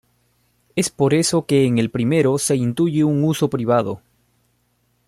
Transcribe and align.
Es 0.75 0.89
por 0.89 1.13
eso 1.13 1.45
que 1.45 1.67
en 1.67 1.77
el 1.77 1.91
primero 1.91 2.39
se 2.39 2.55
intuye 2.55 3.03
un 3.03 3.23
uso 3.23 3.51
privado. 3.51 4.01